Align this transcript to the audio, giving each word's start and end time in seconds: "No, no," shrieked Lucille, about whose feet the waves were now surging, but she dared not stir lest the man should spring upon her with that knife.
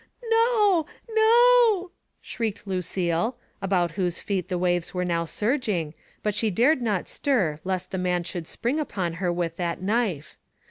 "No, 0.31 0.87
no," 1.11 1.91
shrieked 2.21 2.65
Lucille, 2.65 3.37
about 3.61 3.91
whose 3.91 4.19
feet 4.19 4.47
the 4.49 4.57
waves 4.57 4.95
were 4.95 5.05
now 5.05 5.25
surging, 5.25 5.93
but 6.23 6.33
she 6.33 6.49
dared 6.49 6.81
not 6.81 7.07
stir 7.07 7.59
lest 7.63 7.91
the 7.91 7.99
man 7.99 8.23
should 8.23 8.47
spring 8.47 8.79
upon 8.79 9.13
her 9.21 9.31
with 9.31 9.57
that 9.57 9.79
knife. 9.79 10.37